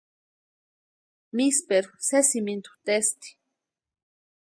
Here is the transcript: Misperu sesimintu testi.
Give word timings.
Misperu 1.35 1.91
sesimintu 2.09 2.71
testi. 2.85 3.29